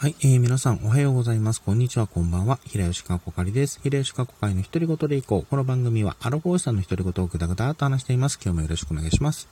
[0.00, 1.60] はい、えー、皆さんおはようございます。
[1.60, 2.58] こんにちは、こんばんは。
[2.64, 3.80] 平吉川こかりです。
[3.82, 5.46] 平吉川こかりの独り言でいこう。
[5.50, 8.38] この番組はアロフォーさんの独り言をぐだぐだと話しています。
[8.42, 9.46] 今日もよろしくお願いします。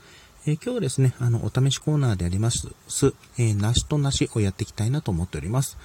[0.46, 5.76] えー、今日はですね、あの、お試しコーナーであります、す、えー、梨と梨をやっていきたいなと思っております。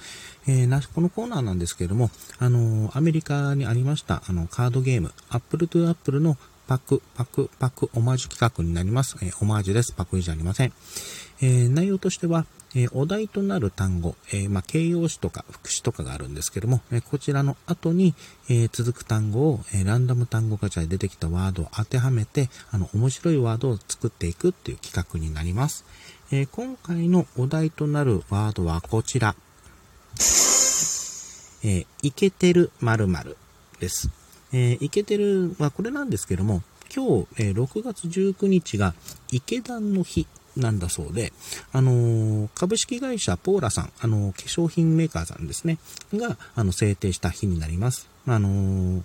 [0.48, 9.16] えー、梨、このコーナーなんですけれども、あのー、アメリカにありました、あの、カードゲーム、アップルトゥアップルのパク、パク、パク、オマージュ企画になります。
[9.22, 9.92] えー、オマージュです。
[9.92, 10.72] パクじゃありません。
[11.40, 12.46] えー、内容としては、
[12.76, 18.14] え、お題となる単語、え、まあ、形容詞とか副詞とかがあるんですけども、えこちらの後に、
[18.48, 25.84] え続く単語を、えランダム単語ガチャで出てきたワードを当てはめて、あの、面白いワードを作っていくっていう企画になります。
[26.32, 29.36] え今回のお題となるワードはこちら。
[31.62, 33.36] えイケてる〇〇
[33.78, 34.23] です。
[34.54, 36.62] えイケてるはこれなんですけども、
[36.94, 38.94] 今日、え6月19日が
[39.30, 41.32] 池田の日なんだそうで、
[41.72, 45.78] あのー、株式会社ポーラさん、あのー、化粧品メーカーさんですね、
[46.12, 48.08] が、あの、制定した日になります。
[48.26, 49.02] あのー、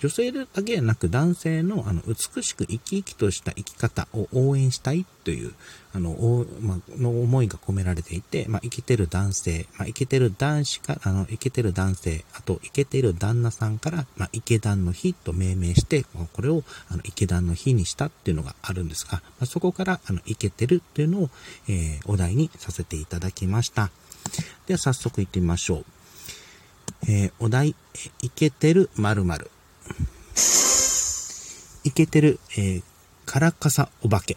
[0.00, 5.52] 女性だけでなく男性のあの美しく生き生きとした生き方を応援したいという
[5.96, 21.30] あの、まあ、の思いが込められていて、まあ、生きてる男性、まあ、生きてる男子か、あの、生きてる男性、あと、生けてる旦那さんから、まあ、池団の日と命名して、これを、あの、池団の日にしたっていうのがあるんですが、まあ、そこから、あの、生けてるっていうのを、
[21.68, 23.90] えー、お題にさせていただきました。
[24.66, 25.84] では、早速行ってみましょう。
[27.08, 27.74] えー、お題、
[28.20, 28.90] いけてる
[31.90, 31.90] 〇〇。
[31.90, 32.82] いけてる、えー、
[33.26, 34.36] カラカサお化け。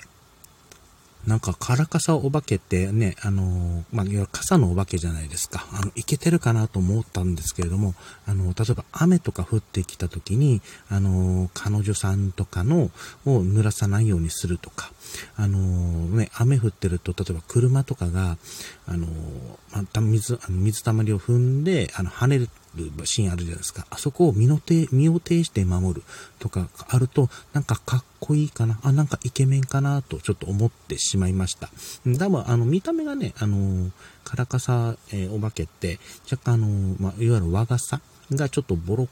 [1.28, 5.67] なんか、カラカサお化けってね、あのー、まあ、いわゆる傘のお化けじゃないですか。
[5.73, 7.94] あの、いけてるかなと思ったんですけれども、
[8.25, 12.89] あの、例えば雨とか降ってきた時に、あのー、彼女さんとかの、
[13.25, 14.92] を濡らさないようにするとか、
[15.36, 18.38] あのー、ね、雨降ってると、例えば車とかが、
[18.88, 19.08] あの
[19.72, 22.50] また水、水たまりを踏んで、あの、跳ねる
[23.05, 23.85] シーンあるじゃないですか。
[23.89, 26.03] あそこを身の手、身を挺して守る
[26.39, 31.70] とかあると、なんかかっこいいかな、あ、なんかイケメンかなとちょっと思ってしまいました。
[32.17, 33.92] 多分、あの、見た目がね、あの、
[34.23, 35.99] カラカサ、えー、お化けって、
[36.31, 39.08] 若干あの、まあ、いわゆる和傘がちょっとボロ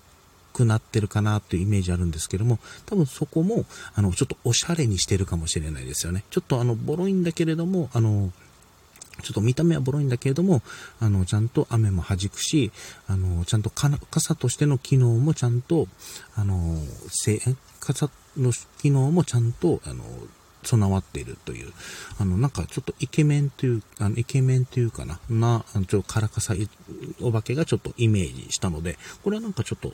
[0.53, 6.23] くなってるかなというイメージあるんですけども、多分そこも、あの、ちょっとおしゃれにしてるかもしれないですよね。
[6.31, 8.31] ちょっとあの、ボロいんだけれども、あの、
[9.23, 10.61] ちょっと見た目はボロいんだけれども、
[10.99, 12.71] あの、ちゃんと雨も弾くし、
[13.07, 15.87] あの、ちゃんと傘としての機能もちゃんと、
[16.35, 16.77] あの、
[17.09, 17.39] せ
[17.79, 20.03] 傘の機能もちゃんと、あの、
[20.63, 21.71] 備わっているという、
[22.19, 26.53] あの、なんかちょっとイケメンという、あのイケメンというかな、な、ちょっとカラカサ
[27.21, 29.93] お化けがちょっとイメージしたので、これはなんかちょっと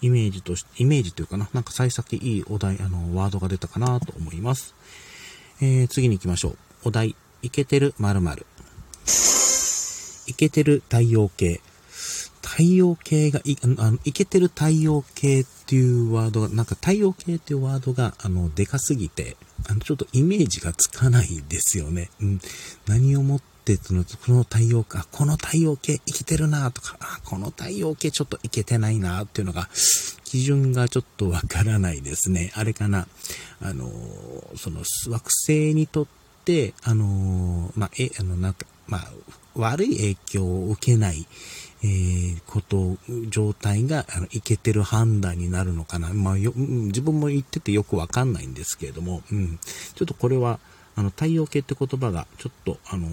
[0.00, 4.74] イメージとして、イメージというかな、なんか幸先いいお題、あの、ワードが出たかなと思います。
[5.60, 6.58] えー、次に行きましょう。
[6.84, 8.46] お題、イケてる〇〇。
[10.26, 11.60] イケてる太陽系。
[12.42, 19.36] 太陽系がい、あの、イケてる太陽系っていうワードが、なんか太陽系っていうワードが、あの、でかすぎて、
[19.68, 22.10] あの、ちょっとイメージがつかないですよね。
[22.20, 22.40] うん。
[22.86, 29.70] 何をもって、その、この太陽系、この太陽系生きてるなとか、あ、この太陽系ちょっといけてないなっていうのが、
[30.24, 32.52] 基準がちょっとわからないですね。
[32.54, 33.08] あれかな。
[33.62, 33.90] あの、
[34.56, 36.06] その、惑星にとっ
[36.44, 39.12] て、あの、まあ、え、あの、なんか、まあ、
[39.54, 41.26] 悪い影響を受けない、
[41.82, 42.96] えー、こと、
[43.28, 46.12] 状態が、あの、いけてる判断になるのかな。
[46.12, 49.58] まあ、よ、自分も言っててよくわかんないんですけれども、うん。
[49.94, 50.58] ちょっとこれは、
[50.96, 53.08] あの、太陽系って言葉が、ちょっと、あの、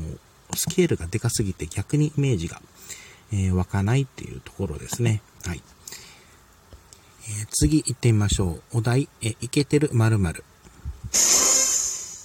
[0.55, 2.61] スケールがでかすぎて逆にイメージが、
[3.31, 5.21] えー、湧かないっていうところですね。
[5.45, 5.61] はい。
[7.29, 8.77] えー、次行ってみましょう。
[8.77, 10.43] お題、え、いけてる〇〇。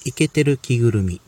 [0.05, 1.21] いけてる着ぐるみ。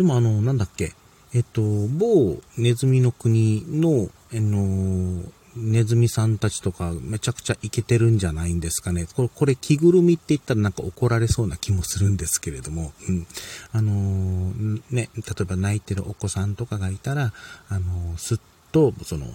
[0.00, 0.94] でもあの、なんだっけ？
[1.34, 5.22] えっと、某ネズミの国の、あの、
[5.54, 9.06] ネズミさんたちとかめちゃくちゃイケてるんじゃないんですかね。
[9.14, 13.26] これ、これ着ぐるみって言ったらなんか怒られそうな気もするんですけれども、うん。
[13.72, 17.34] あのー、ね、例えば泣いてるお子さんとかがいたら、
[17.68, 18.40] あのー、すっ
[18.72, 19.26] と、その、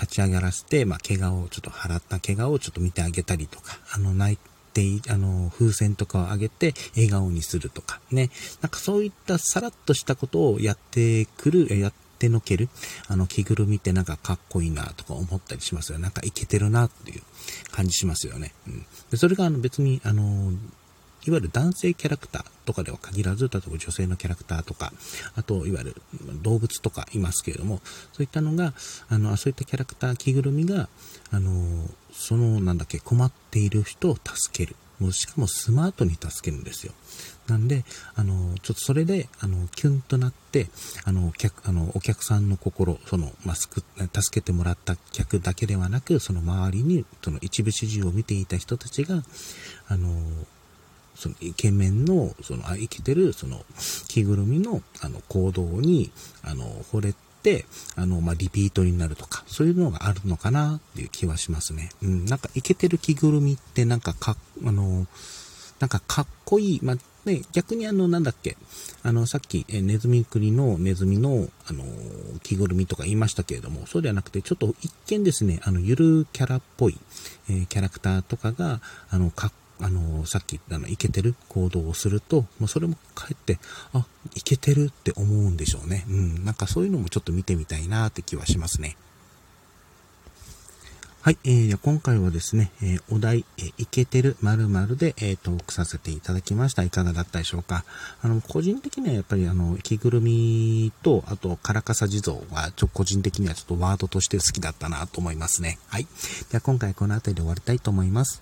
[0.00, 4.38] 立ち上がらせて、まあ、怪我を、ちょっと払った怪我をちょっと見てあげたりとか、あの、泣い
[5.00, 8.30] て、あの、風船とかをあげて笑顔にするとかね。
[8.62, 12.68] なんかそういったさらっとしたことをやってくる、やってのける、
[13.08, 15.98] あの、着ぐるみってなんかかっこいいなとか思ったりしますよ。
[15.98, 17.22] なんかいけてるなっていう
[17.72, 18.52] 感じしますよね。
[18.66, 18.86] うん。
[19.10, 20.52] でそれがあの別に、あの、
[21.26, 24.92] いわゆる男性キャラクターとかでは限らず、例えば女性のキャラクターとか、
[25.34, 26.02] あと、いわゆる
[26.42, 27.80] 動物とかいますけれども、
[28.12, 28.74] そういったのが、
[29.08, 30.88] あの、そういったキャラクター、着ぐるみが、
[31.30, 34.76] あの、その、なんだっけ、困っている人を助ける。
[34.98, 36.92] もうしかもスマートに助けるんですよ。
[37.46, 37.84] なんで、
[38.14, 40.68] あの、ちょっとそれで、あの、キュンとなって、
[41.04, 43.70] あの、客、あの、お客さんの心、その、まあ、助
[44.32, 49.22] けてもらった客だけではなく、その周りに、その一部始終を見ていた人たちが、
[49.86, 50.20] あの、
[51.18, 53.64] そのイケメンの、その、あ生きてる、その、
[54.06, 56.12] 着ぐるみの、あの、行動に、
[56.42, 57.66] あの、惚れて、
[57.96, 61.90] あの、まあ、リピートになるとか、そういうのがあるのかなっていう気はしますね。
[62.02, 65.08] うん、なんか、イケてる着ぐるみってなんかか、あの、
[65.80, 68.56] なんかかっこいい、まあ、ね、逆にあの、なんだっけ、
[69.02, 71.84] あの、さっき、えネズミクリのネズミの、あの、
[72.42, 76.98] 着ぐるみとか言いましたけれども、そうではなくて、ちょっと一見ですね、あの、ゆるキャラっぽい、
[77.50, 78.80] えー、キャラクターとかが、
[79.10, 83.58] あの、かっあの、さっき言ったの、いけてる行動をすると、もうそれもかえって、
[83.92, 86.04] あ、いけてるって思うんでしょうね。
[86.08, 88.96] うん、なんかそういうのもちょっと見てみたいなって気はしますね。
[91.20, 96.84] はい、えー、今回はですね、えー、お題、えー、いけてる〇〇で、えー、トークさせていただきました。
[96.84, 97.84] いかがだったでしょうか
[98.22, 105.78] あの、個人的にはやっぱりあの、着ぐるみと、あと、カラカサ地蔵は、ちょ、個人的にはちょっとワードとして好きだったなと思いますね。
[105.88, 106.06] はい。
[106.50, 108.40] では今回この辺りで終わりたいと思います。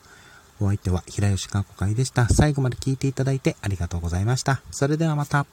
[0.60, 2.28] お相手は平吉川子会でした。
[2.28, 4.62] 最後まで聞いていただいてありがとうございました。
[4.70, 5.46] それではまた。